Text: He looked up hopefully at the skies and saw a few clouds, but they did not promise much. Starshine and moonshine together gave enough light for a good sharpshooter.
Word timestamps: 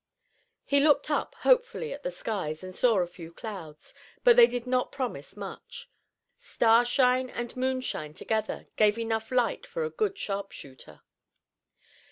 He 0.65 0.79
looked 0.79 1.11
up 1.11 1.35
hopefully 1.41 1.93
at 1.93 2.01
the 2.01 2.09
skies 2.09 2.63
and 2.63 2.73
saw 2.73 2.97
a 3.01 3.05
few 3.05 3.31
clouds, 3.31 3.93
but 4.23 4.35
they 4.35 4.47
did 4.47 4.65
not 4.65 4.91
promise 4.91 5.37
much. 5.37 5.91
Starshine 6.35 7.29
and 7.29 7.55
moonshine 7.55 8.15
together 8.15 8.65
gave 8.77 8.97
enough 8.97 9.29
light 9.31 9.67
for 9.67 9.83
a 9.83 9.91
good 9.91 10.17
sharpshooter. 10.17 11.01